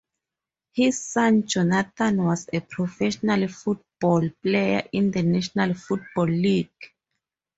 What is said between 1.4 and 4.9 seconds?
Jonathan was a professional football player